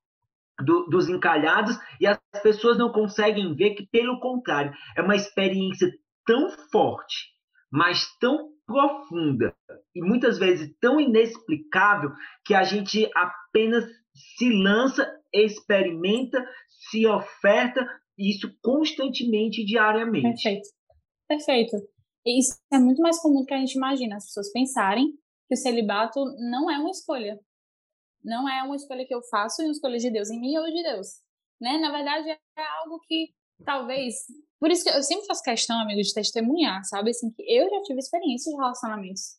[0.60, 5.92] do, dos encalhados, e as pessoas não conseguem ver que, pelo contrário, é uma experiência
[6.24, 7.34] tão forte,
[7.70, 9.54] mas tão profunda
[9.94, 12.10] e muitas vezes tão inexplicável
[12.44, 13.84] que a gente apenas
[14.36, 16.46] se lança, experimenta,
[16.90, 17.86] se oferta
[18.18, 20.42] isso constantemente, diariamente.
[20.42, 20.68] Perfeito.
[21.28, 21.76] Perfeito.
[22.26, 24.16] Isso é muito mais comum do que a gente imagina.
[24.16, 25.12] As pessoas pensarem
[25.48, 27.38] que o celibato não é uma escolha.
[28.22, 30.64] Não é uma escolha que eu faço e uma escolha de Deus em mim ou
[30.64, 31.08] de Deus.
[31.60, 31.76] Né?
[31.78, 32.38] Na verdade, é
[32.82, 34.14] algo que talvez
[34.64, 37.10] por isso que eu sempre faço questão, amigo, de testemunhar, sabe?
[37.10, 39.38] Assim, que eu já tive experiência de relacionamentos.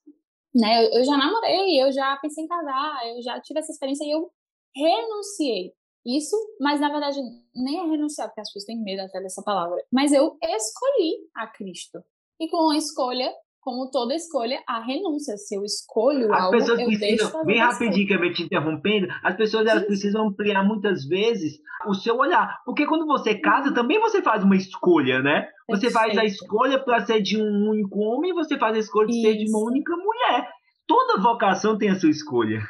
[0.54, 0.86] Né?
[0.86, 4.12] Eu, eu já namorei, eu já pensei em casar, eu já tive essa experiência e
[4.12, 4.32] eu
[4.76, 5.74] renunciei.
[6.06, 7.20] Isso, mas na verdade
[7.56, 9.84] nem é renunciar, porque as pessoas têm medo até dessa palavra.
[9.92, 12.04] Mas eu escolhi a Cristo.
[12.40, 13.34] E com a escolha,
[13.65, 15.36] como toda escolha, a renúncia.
[15.38, 19.36] Se eu escolho as algo, pessoas eu precisam, bem rapidinho, que eu te interrompendo, as
[19.36, 22.62] pessoas elas precisam ampliar muitas vezes o seu olhar.
[22.63, 25.49] Porque quando você casa, também você faz uma escolha, né?
[25.67, 29.17] Você faz a escolha para ser de um único homem você faz a escolha de
[29.17, 29.21] Isso.
[29.23, 30.47] ser de uma única mulher.
[30.88, 32.62] Toda vocação tem a sua escolha.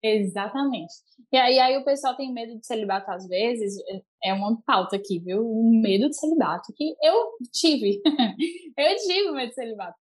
[0.00, 0.92] Exatamente.
[1.32, 3.74] E aí, aí o pessoal tem medo de celibato às vezes,
[4.22, 5.40] é uma pauta aqui, viu?
[5.44, 8.00] O medo de celibato que eu tive.
[8.78, 9.98] eu tive medo de celibato.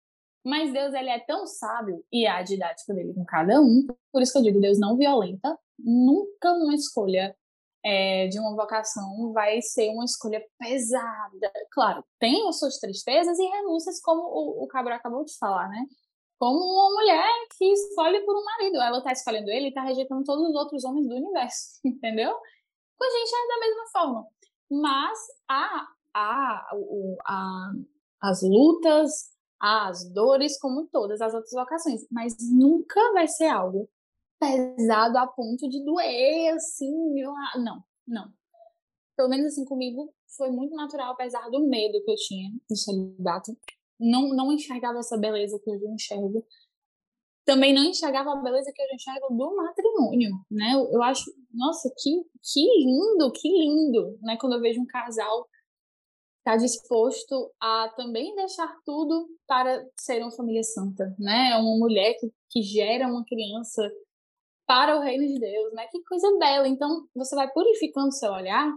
[0.44, 4.33] Mas Deus ele é tão sábio e a didática dele com cada um, por isso
[4.33, 7.35] que eu digo, Deus não violenta, nunca uma escolha
[7.85, 11.52] é, de uma vocação vai ser uma escolha pesada.
[11.70, 15.85] Claro, tem as suas tristezas e renúncias, como o, o Cabral acabou de falar, né?
[16.38, 18.80] Como uma mulher que escolhe por um marido.
[18.80, 22.33] Ela está escolhendo ele e está rejeitando todos os outros homens do universo, entendeu?
[22.98, 24.26] Com a gente é da mesma forma.
[24.70, 26.70] Mas a, a,
[27.26, 27.72] a,
[28.22, 29.33] as lutas,
[29.64, 33.88] as dores, como todas as outras vocações, mas nunca vai ser algo
[34.38, 36.92] pesado a ponto de doer, assim,
[37.57, 38.31] não, não.
[39.16, 43.57] Pelo menos assim comigo foi muito natural, apesar do medo que eu tinha no celibato.
[43.98, 46.44] Não, não enxergava essa beleza que eu enxergo.
[47.46, 50.74] Também não enxergava a beleza que eu enxergo do matrimônio, né?
[50.74, 52.11] Eu, eu acho, nossa, que,
[52.42, 54.37] que lindo, que lindo, né?
[54.38, 55.48] Quando eu vejo um casal
[56.44, 61.52] está disposto a também deixar tudo para ser uma família santa, né?
[61.52, 63.90] É uma mulher que, que gera uma criança
[64.66, 65.87] para o reino de Deus, né?
[65.90, 66.68] Que coisa bela.
[66.68, 68.70] Então, você vai purificando seu olhar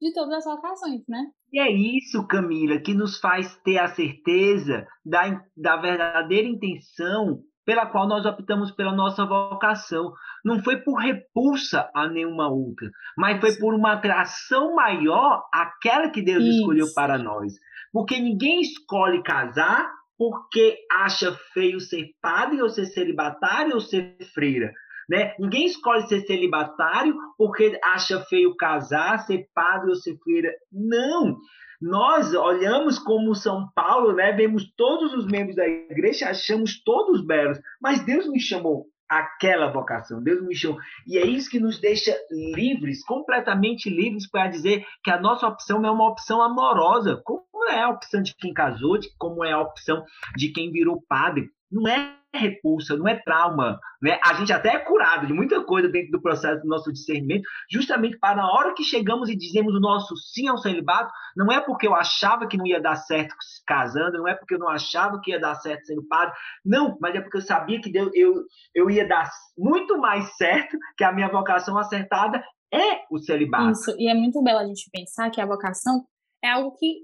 [0.00, 1.30] de todas as vocações, né?
[1.50, 7.86] E é isso, Camila, que nos faz ter a certeza da, da verdadeira intenção pela
[7.86, 10.12] qual nós optamos pela nossa vocação.
[10.44, 16.22] Não foi por repulsa a nenhuma outra, mas foi por uma atração maior àquela que
[16.22, 16.58] Deus Isso.
[16.58, 17.54] escolheu para nós.
[17.92, 24.72] Porque ninguém escolhe casar porque acha feio ser padre ou ser celibatário ou ser freira.
[25.08, 25.34] Né?
[25.38, 30.50] Ninguém escolhe ser celibatário porque acha feio casar, ser padre ou ser freira.
[30.72, 31.36] Não!
[31.84, 34.32] Nós olhamos como São Paulo, né?
[34.32, 40.22] vemos todos os membros da igreja, achamos todos belos, mas Deus me chamou aquela vocação.
[40.22, 40.78] Deus me chamou.
[41.06, 45.84] E é isso que nos deixa livres, completamente livres, para dizer que a nossa opção
[45.84, 49.60] é uma opção amorosa, como é a opção de quem casou, de como é a
[49.60, 50.06] opção
[50.38, 51.50] de quem virou padre.
[51.74, 53.78] Não é repulsa, não é trauma.
[54.02, 54.18] Né?
[54.22, 58.18] A gente até é curado de muita coisa dentro do processo do nosso discernimento, justamente
[58.18, 61.86] para na hora que chegamos e dizemos o nosso sim ao celibato, não é porque
[61.86, 63.34] eu achava que não ia dar certo
[63.66, 66.34] casando, não é porque eu não achava que ia dar certo sendo padre,
[66.64, 70.76] não, mas é porque eu sabia que Deus, eu, eu ia dar muito mais certo,
[70.96, 73.70] que a minha vocação acertada é o celibato.
[73.70, 76.04] Isso, e é muito belo a gente pensar que a vocação
[76.42, 76.98] é algo que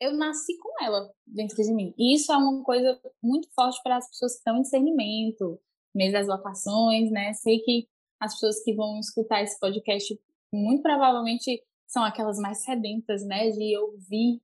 [0.00, 1.94] eu nasci com ela dentro de mim.
[1.98, 5.58] E isso é uma coisa muito forte para as pessoas que estão em discernimento,
[5.94, 7.32] mês das vocações, né?
[7.32, 7.86] Sei que
[8.20, 10.18] as pessoas que vão escutar esse podcast
[10.52, 14.40] muito provavelmente são aquelas mais sedentas, né, de ouvir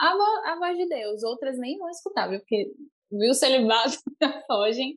[0.00, 1.22] a, vo a voz de Deus.
[1.22, 2.38] Outras nem vão escutar, viu?
[2.40, 2.72] Porque
[3.10, 3.98] viu o celibato
[4.46, 4.96] fogem.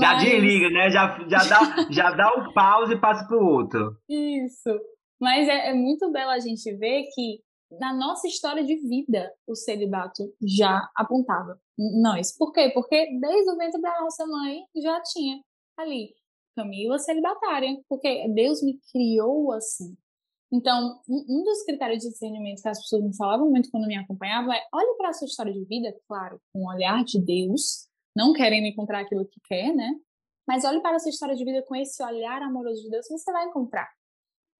[0.00, 0.90] Já desliga, né?
[0.90, 3.96] Já, já, dá, já dá o pause e passa para o outro.
[4.08, 4.70] Isso.
[5.20, 7.40] Mas é, é muito belo a gente ver que
[7.78, 12.36] na nossa história de vida o celibato já apontava nós.
[12.36, 12.70] Por quê?
[12.72, 15.40] Porque desde o ventre da nossa mãe já tinha
[15.76, 16.14] ali
[16.54, 19.96] Camila celibatária, porque Deus me criou assim.
[20.52, 24.52] Então, um dos critérios de discernimento que as pessoas me falavam muito quando me acompanhavam
[24.52, 28.32] é: olhe para a sua história de vida, claro, com o olhar de Deus, não
[28.32, 29.94] querendo encontrar aquilo que quer, né?
[30.46, 33.32] Mas olhe para a sua história de vida com esse olhar amoroso de Deus, você
[33.32, 33.88] vai encontrar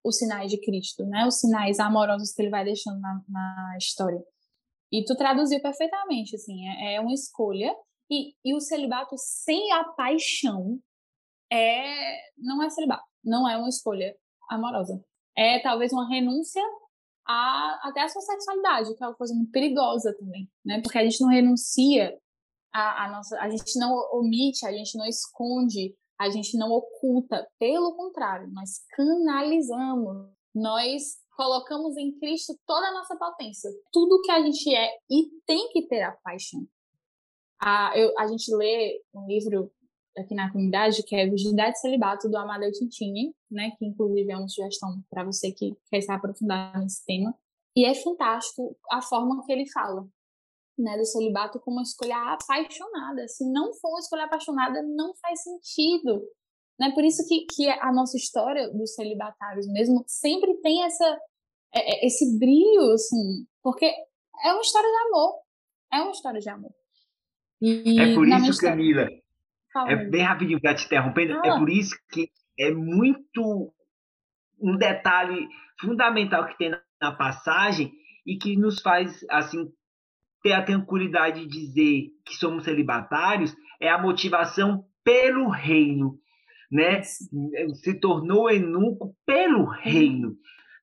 [0.05, 1.27] os sinais de Cristo, né?
[1.27, 4.23] Os sinais amorosos que ele vai deixando na, na história.
[4.93, 7.75] E tu traduziu perfeitamente, assim, é, é uma escolha.
[8.11, 10.79] E, e o celibato sem a paixão
[11.51, 14.15] é não é celibato, não é uma escolha
[14.51, 15.03] amorosa.
[15.37, 16.63] É talvez uma renúncia
[17.27, 20.81] a, até a sua sexualidade, que é uma coisa muito perigosa também, né?
[20.83, 22.17] Porque a gente não renuncia
[22.73, 27.47] a, a nossa, a gente não omite, a gente não esconde a gente não oculta,
[27.59, 34.41] pelo contrário, nós canalizamos, nós colocamos em Cristo toda a nossa potência, tudo que a
[34.41, 36.67] gente é e tem que ter a paixão.
[37.61, 39.73] A, eu, a gente lê um livro
[40.17, 44.37] aqui na comunidade que é Virgindade e Celibato do Amadeu Tintini, né, que inclusive é
[44.37, 47.35] uma sugestão para você que quer se aprofundar nesse tema.
[47.77, 50.07] E é fantástico a forma que ele fala
[50.79, 53.27] né, do celibato como uma escolha apaixonada.
[53.29, 56.23] Se não for uma escolha apaixonada, não faz sentido.
[56.79, 56.91] Né?
[56.93, 61.19] Por isso que, que a nossa história dos celibatários mesmo sempre tem essa,
[61.75, 65.35] é, é, esse brilho, assim, porque é uma história de amor.
[65.93, 66.73] É uma história de amor.
[67.61, 68.77] E é por isso, história...
[68.77, 69.09] Camila,
[69.89, 71.43] é bem rapidinho para te interrompendo, ah.
[71.45, 73.73] é por isso que é muito
[74.61, 75.49] um detalhe
[75.81, 77.93] fundamental que tem na passagem
[78.27, 79.73] e que nos faz assim
[80.45, 86.19] ter a tranquilidade de dizer que somos celibatários é a motivação pelo reino,
[86.71, 87.01] né?
[87.03, 90.37] Se tornou eunuco pelo reino.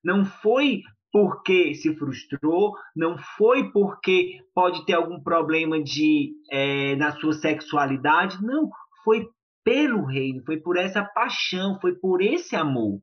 [0.04, 7.12] Não foi porque se frustrou, não foi porque pode ter algum problema de é, na
[7.12, 8.69] sua sexualidade, não,
[9.04, 9.28] foi
[9.63, 13.00] pelo reino, foi por essa paixão, foi por esse amor.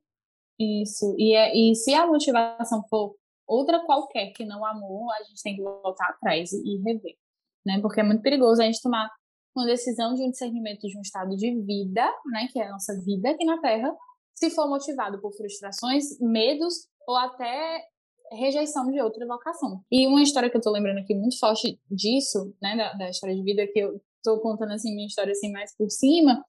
[0.58, 3.14] Isso, e, é, e se a motivação for
[3.48, 7.16] outra qualquer que não amou, a gente tem que voltar atrás e rever,
[7.66, 7.80] né?
[7.80, 9.10] Porque é muito perigoso a gente tomar
[9.56, 12.94] uma decisão de um discernimento de um estado de vida, né, que é a nossa
[13.02, 13.92] vida aqui na Terra,
[14.34, 17.84] se for motivado por frustrações, medos ou até
[18.32, 19.82] rejeição de outra vocação.
[19.90, 23.34] E uma história que eu tô lembrando aqui muito forte disso, né, da, da história
[23.34, 26.44] de vida que eu tô contando assim minha história assim mais por cima,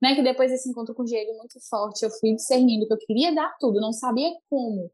[0.00, 2.98] né, que depois desse encontro com o Diego muito forte, eu fui discernindo que eu
[2.98, 4.90] queria dar tudo, não sabia como,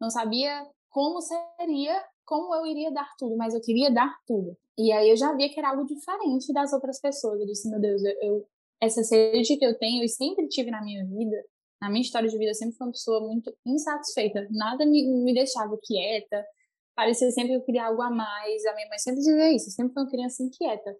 [0.00, 4.56] não sabia como seria, como eu iria dar tudo, mas eu queria dar tudo.
[4.78, 7.40] E aí eu já via que era algo diferente das outras pessoas.
[7.40, 8.48] Eu disse, meu Deus, eu, eu
[8.80, 11.36] essa sede que eu tenho e sempre tive na minha vida,
[11.82, 14.46] na minha história de vida, eu sempre fui uma pessoa muito insatisfeita.
[14.52, 16.46] Nada me, me deixava quieta.
[16.94, 18.64] Parecia sempre que eu queria algo a mais.
[18.64, 20.96] A minha mãe sempre dizia isso, eu sempre fui uma criança inquieta.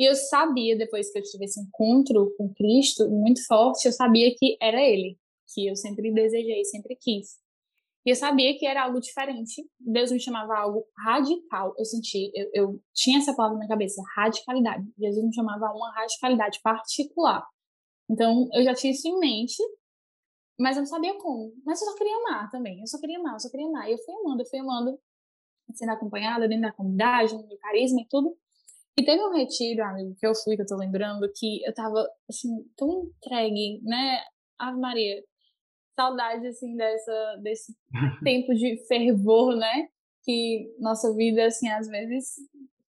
[0.00, 4.34] E eu sabia, depois que eu tive esse encontro com Cristo muito forte, eu sabia
[4.36, 5.16] que era Ele,
[5.54, 7.40] que eu sempre desejei, sempre quis.
[8.04, 9.64] E eu sabia que era algo diferente.
[9.78, 11.72] Deus me chamava algo radical.
[11.78, 14.84] Eu senti, eu, eu tinha essa palavra na minha cabeça, radicalidade.
[14.98, 17.46] Jesus me chamava uma radicalidade particular.
[18.10, 19.62] Então, eu já tinha isso em mente,
[20.58, 21.52] mas eu não sabia como.
[21.64, 22.80] Mas eu só queria amar também.
[22.80, 23.88] Eu só queria amar, eu só queria amar.
[23.88, 24.98] E eu fui amando, eu fui amando,
[25.72, 28.36] sendo acompanhada dentro da comunidade, no carisma e tudo.
[28.98, 32.06] E teve um retiro, amigo, que eu fui, que eu tô lembrando, que eu tava,
[32.28, 34.20] assim, tão entregue, né?
[34.58, 35.22] Ave Maria,
[35.94, 37.74] saudade, assim, dessa, desse
[38.24, 39.88] tempo de fervor, né?
[40.24, 42.36] Que nossa vida, assim, às vezes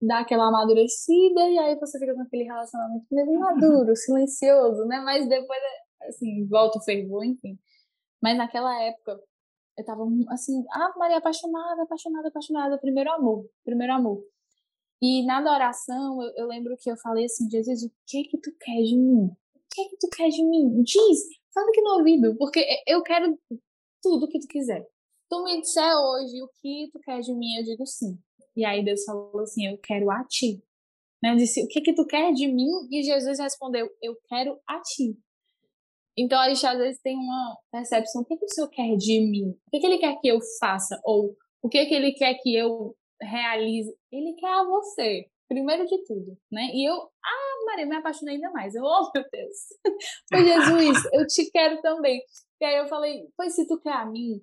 [0.00, 5.00] dá aquela amadurecida e aí você fica com aquele relacionamento mesmo maduro, silencioso, né?
[5.00, 5.60] Mas depois,
[6.02, 7.58] assim, volta o fervor, enfim.
[8.22, 9.20] Mas naquela época,
[9.76, 14.22] eu tava, assim, ah, Maria, apaixonada, apaixonada, apaixonada, primeiro amor, primeiro amor.
[15.02, 18.50] E na adoração, eu, eu lembro que eu falei assim, Jesus, o que que tu
[18.58, 19.26] quer de mim?
[19.26, 20.82] O que que tu quer de mim?
[20.82, 21.20] Diz,
[21.54, 23.38] fala aqui no ouvido, porque eu quero
[24.02, 24.86] tudo que tu quiser.
[25.30, 28.18] Tu me disser hoje o que tu quer de mim, eu digo sim.
[28.56, 30.62] E aí Deus falou assim, eu quero a ti.
[31.22, 31.32] Né?
[31.32, 32.68] Eu disse, o que que tu quer de mim?
[32.90, 35.16] E Jesus respondeu, eu quero a ti.
[36.16, 39.20] Então a gente às vezes tem uma percepção, o que, que o Senhor quer de
[39.20, 39.50] mim?
[39.66, 41.00] O que, que Ele quer que eu faça?
[41.04, 43.92] Ou o que, que Ele quer que eu realize?
[44.12, 46.70] Ele quer a você, primeiro de tudo, né?
[46.72, 46.94] E eu,
[47.64, 48.74] Maria, me apaixonei ainda mais.
[48.74, 49.56] Eu, oh meu Deus,
[50.28, 52.22] foi Jesus, eu te quero também.
[52.60, 54.40] E aí eu falei, pois se tu quer a mim,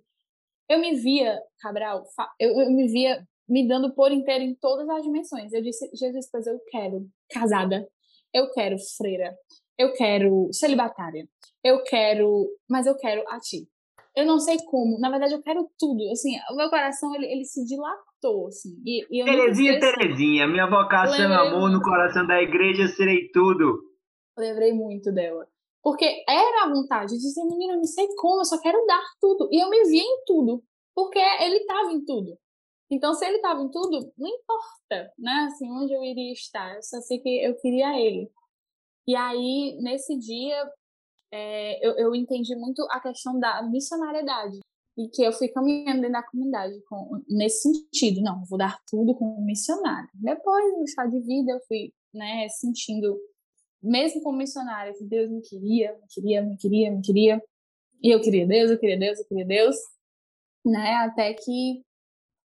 [0.70, 2.04] eu me via, Cabral,
[2.40, 5.52] eu, eu me via me dando por inteiro em todas as dimensões.
[5.52, 7.86] Eu disse, Jesus, pois eu quero casada,
[8.34, 9.36] eu quero freira,
[9.78, 11.28] eu quero celibatária,
[11.64, 13.68] eu quero, mas eu quero a ti.
[14.16, 17.46] Eu não sei como, na verdade eu quero tudo, assim, o meu coração ele, ele
[17.46, 18.11] se dilatou,
[18.48, 18.82] assim.
[18.86, 21.78] E, e Terezinha, Terezinha, minha vocação, amor muito.
[21.78, 23.82] no coração da igreja, serei tudo.
[24.38, 25.48] Lembrei muito dela.
[25.84, 29.02] Porque era a vontade de dizer, menina, eu não sei como, eu só quero dar
[29.20, 29.50] tudo.
[29.52, 32.38] E eu me via em tudo, porque ele estava em tudo.
[32.92, 35.48] Então, se ele estava em tudo, não importa, né?
[35.48, 36.76] Assim, onde eu iria estar.
[36.76, 38.30] Eu só sei que eu queria ele.
[39.08, 40.70] E aí, nesse dia,
[41.34, 44.60] é, eu, eu entendi muito a questão da missionariedade.
[44.98, 48.22] E que eu fui caminhando dentro da comunidade com, nesse sentido.
[48.22, 50.10] Não, vou dar tudo como missionário.
[50.14, 53.18] Depois, no estado de vida, eu fui né, sentindo,
[53.82, 57.42] mesmo como missionária, que Deus me queria, me queria, me queria, me queria.
[58.04, 59.76] E eu queria Deus, eu queria Deus, eu queria Deus.
[60.66, 61.84] Né, até que,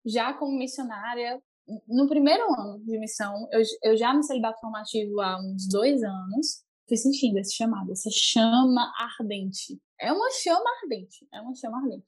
[0.04, 1.42] já como missionária,
[1.88, 6.64] no primeiro ano de missão, eu, eu já no celibato formativo há uns dois anos,
[6.86, 9.80] fui sentindo esse chamado, essa chama ardente.
[9.98, 12.04] É uma chama ardente, é uma chama ardente.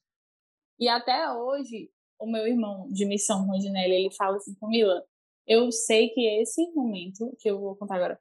[0.79, 5.05] E até hoje, o meu irmão de missão, Rondinelli, ele fala assim, Camila,
[5.47, 8.21] eu sei que esse momento, que eu vou contar agora,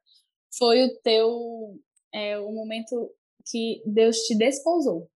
[0.57, 1.79] foi o teu,
[2.13, 3.11] é, o momento
[3.49, 5.09] que Deus te desposou.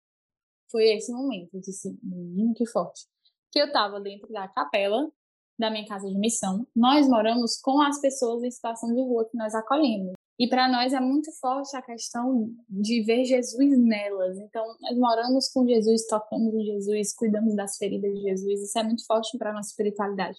[0.71, 3.07] Foi esse momento, eu disse, menino, que forte.
[3.53, 5.11] Que eu tava dentro da capela,
[5.59, 9.37] da minha casa de missão, nós moramos com as pessoas em situação de rua que
[9.37, 10.13] nós acolhemos.
[10.39, 14.39] E para nós é muito forte a questão de ver Jesus nelas.
[14.39, 18.63] Então, nós moramos com Jesus, tocamos em Jesus, cuidamos das feridas de Jesus.
[18.63, 20.39] Isso é muito forte para nossa espiritualidade.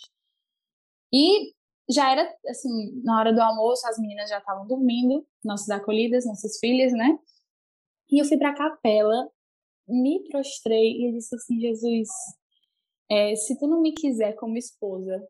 [1.11, 1.51] E
[1.89, 6.59] já era assim, na hora do almoço, as meninas já estavam dormindo, nossas acolhidas, nossas
[6.59, 7.17] filhas, né?
[8.11, 9.31] E eu fui para a capela,
[9.87, 12.07] me prostrei e disse assim: Jesus,
[13.09, 15.27] é, se tu não me quiser como esposa,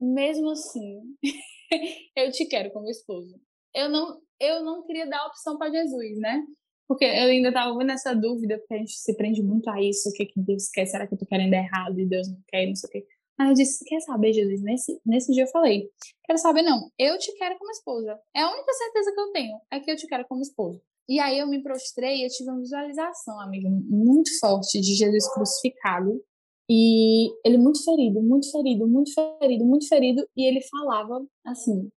[0.00, 1.16] mesmo assim,
[2.16, 3.40] eu te quero como esposa.
[3.74, 6.42] Eu não, eu não queria dar opção para Jesus, né?
[6.88, 10.12] Porque eu ainda estava nessa dúvida, porque a gente se prende muito a isso, o
[10.12, 12.74] que, que Deus quer, será que eu tô querendo errado e Deus não quer, não
[12.74, 13.06] sei o quê.
[13.38, 14.60] Aí eu disse, quer saber, Jesus?
[14.60, 15.88] Nesse, nesse dia eu falei,
[16.24, 18.18] quero saber não, eu te quero como esposa.
[18.34, 20.80] É a única certeza que eu tenho, é que eu te quero como esposa.
[21.08, 25.32] E aí eu me prostrei e eu tive uma visualização, amigo, muito forte de Jesus
[25.32, 26.20] crucificado,
[26.68, 30.24] e ele muito ferido, muito ferido, muito ferido, muito ferido.
[30.36, 31.88] E ele falava assim: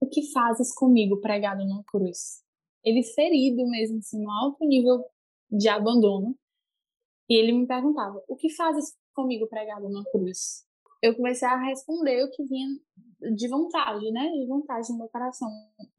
[0.00, 2.42] O que fazes comigo pregado numa cruz?
[2.84, 5.04] Ele ferido mesmo, assim, no alto nível
[5.50, 6.36] de abandono.
[7.28, 10.64] E ele me perguntava: O que fazes comigo pregado numa cruz?
[11.02, 12.68] Eu comecei a responder o que vinha
[13.34, 14.30] de vontade, né?
[14.30, 15.48] De vontade no meu coração.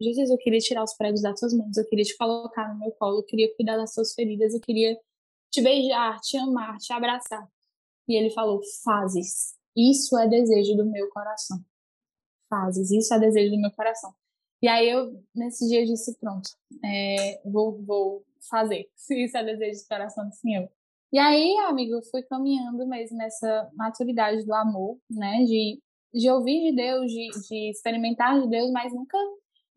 [0.01, 2.91] Jesus, eu queria tirar os pregos das tuas mãos, eu queria te colocar no meu
[2.91, 4.97] colo, eu queria cuidar das tuas feridas, eu queria
[5.51, 7.47] te beijar, te amar, te abraçar.
[8.07, 9.55] E ele falou: Fazes.
[9.75, 11.63] Isso é desejo do meu coração.
[12.49, 12.91] Fazes.
[12.91, 14.13] Isso é desejo do meu coração.
[14.61, 16.49] E aí eu, nesse dia, eu disse: Pronto,
[16.83, 18.89] é, vou, vou fazer.
[19.11, 20.69] Isso é desejo do coração do Senhor.
[21.11, 25.43] E aí, amigo, eu fui caminhando mesmo nessa maturidade do amor, né?
[25.45, 25.81] De,
[26.13, 29.17] de ouvir de Deus, de, de experimentar de Deus, mas nunca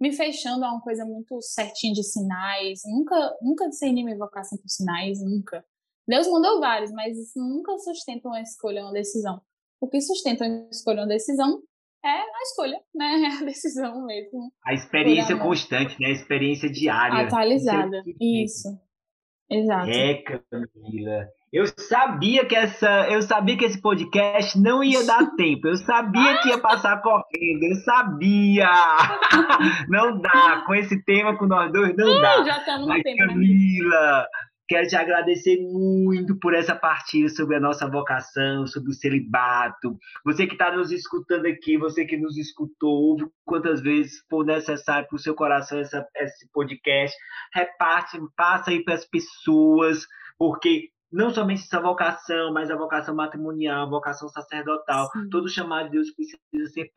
[0.01, 4.69] me fechando a uma coisa muito certinha de sinais, nunca, nunca discerni minha vocação por
[4.69, 5.65] sinais, nunca.
[6.09, 9.41] Deus mandou vários, mas isso nunca sustenta uma escolha, uma decisão.
[9.81, 11.63] O que sustenta uma escolha, uma decisão
[12.05, 13.21] é a escolha, né?
[13.41, 14.53] É a decisão mesmo.
[14.65, 16.09] A experiência constante, né?
[16.09, 17.27] A experiência diária.
[17.27, 18.03] Atualizada.
[18.21, 18.69] Isso.
[19.51, 19.91] Exato.
[19.91, 21.27] É, Camila.
[21.53, 25.67] Eu sabia que essa, eu sabia que esse podcast não ia dar tempo.
[25.67, 27.65] Eu sabia que ia passar correndo.
[27.65, 28.71] Eu sabia.
[29.89, 32.45] Não dá com esse tema com nós dois não dá.
[32.45, 33.35] Já estamos no tempo.
[33.35, 34.25] né?
[34.71, 39.99] Quero te agradecer muito por essa partilha sobre a nossa vocação, sobre o celibato.
[40.25, 45.09] Você que está nos escutando aqui, você que nos escutou, ouve quantas vezes for necessário
[45.09, 47.17] para o seu coração essa, esse podcast.
[47.53, 50.07] Reparte, passa aí para as pessoas,
[50.39, 55.29] porque não somente essa vocação, mas a vocação matrimonial, a vocação sacerdotal, Sim.
[55.31, 56.93] todo chamado de Deus precisa ser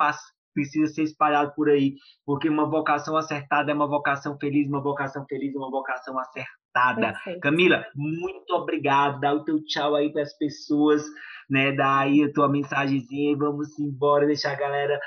[0.53, 1.95] precisa ser espalhado por aí,
[2.25, 7.13] porque uma vocação acertada é uma vocação feliz, uma vocação feliz é uma vocação acertada.
[7.13, 7.39] Perfeito.
[7.39, 9.19] Camila, muito obrigado.
[9.19, 11.03] Dá o teu tchau aí para as pessoas,
[11.49, 11.71] né?
[11.71, 14.99] Dá aí a tua mensagenzinha e vamos embora, deixar a galera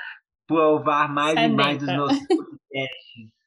[0.47, 2.01] provar mais e mais dos Sedenta.
[2.01, 3.37] nossos podcasts.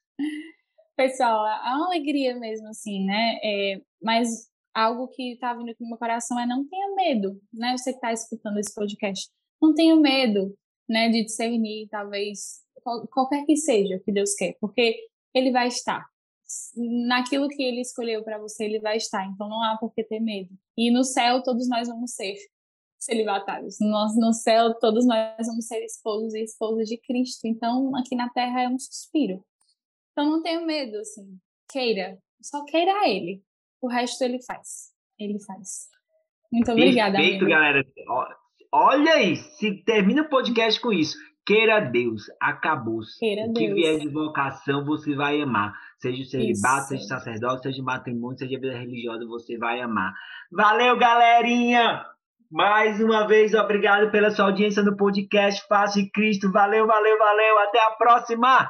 [0.96, 3.38] Pessoal, é uma alegria mesmo, assim, né?
[3.42, 4.28] É, mas
[4.74, 7.76] algo que tá vindo aqui no meu coração é não tenha medo, né?
[7.76, 9.28] Você que tá escutando esse podcast,
[9.62, 10.54] não tenha medo,
[10.90, 11.08] né?
[11.08, 14.98] De discernir, talvez, qual- qualquer que seja o que Deus quer, porque
[15.32, 16.04] Ele vai estar.
[17.06, 19.24] Naquilo que Ele escolheu para você, Ele vai estar.
[19.26, 20.50] Então não há por que ter medo.
[20.76, 22.34] E no céu, todos nós vamos ser
[22.98, 23.76] celibatários.
[23.80, 27.46] Nós, no céu, todos nós vamos ser esposos e esposas de Cristo.
[27.46, 29.44] Então, aqui na terra é um suspiro.
[30.12, 31.38] Então não tenha medo, assim.
[31.70, 32.18] Queira.
[32.42, 33.42] Só queira ele.
[33.80, 34.90] O resto ele faz.
[35.18, 35.88] Ele faz.
[36.52, 37.50] Muito obrigada, Perfeito, amigo.
[37.50, 37.84] galera.
[38.72, 41.16] Olha aí, se termina o podcast com isso.
[41.44, 43.00] Queira Deus, acabou.
[43.18, 43.74] Queira o que Deus.
[43.74, 45.74] vier de vocação, você vai amar.
[45.98, 50.12] Seja o celibato, seja sacerdote, seja matrimônio, seja vida religiosa, você vai amar.
[50.52, 52.04] Valeu, galerinha!
[52.50, 56.50] Mais uma vez, obrigado pela sua audiência no podcast Face Cristo.
[56.52, 57.58] Valeu, valeu, valeu.
[57.58, 58.68] Até a próxima!